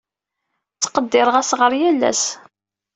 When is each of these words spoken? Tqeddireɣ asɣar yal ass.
Tqeddireɣ 0.83 1.35
asɣar 1.41 1.73
yal 1.79 2.01
ass. 2.11 2.23